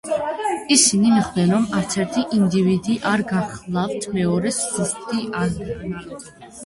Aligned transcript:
ისინი 0.75 1.11
მიხვდნენ, 1.15 1.51
რომ 1.55 1.67
არცერთი 1.81 2.23
ინდივიდი 2.37 2.95
არ 3.11 3.25
გახლავთ 3.33 4.09
მეორეს 4.17 4.59
ზუსტი 4.75 5.29
ანალოგი. 5.43 6.25